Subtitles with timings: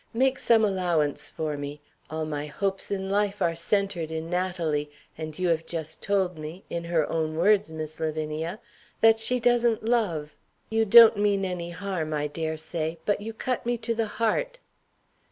[0.15, 1.79] Make some allowance for me.
[2.09, 6.63] All my hopes in life are centered in Natalie; and you have just told me
[6.71, 8.59] (in her own words, Miss Lavinia)
[9.01, 10.35] that she doesn't love.
[10.71, 14.57] You don't mean any harm, I dare say; but you cut me to the heart."